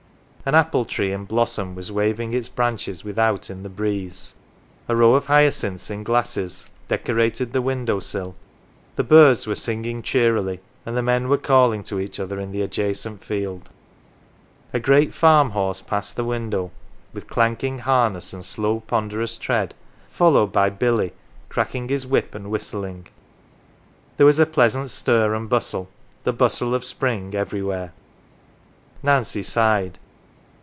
[0.43, 4.33] An apple tree in blossom was waving its branches without in the breeze,
[4.89, 8.33] a row of hyacinths in glasses decorated the window sill,
[8.95, 13.23] the birds were singing cheerily, and men were calling to each .other in the adjacent
[13.23, 13.69] field.
[14.73, 16.71] A great farm horse passed the window,
[17.13, 19.75] with clanking harness and slow, ponderous tread,
[20.09, 21.13] followed by Billy,
[21.49, 23.05] cracking his whip and whistling.
[24.17, 25.87] 'There was a pleasant stir arid bustle
[26.23, 27.93] the bustle of spring everywhere.
[29.03, 29.99] Nancy sighed.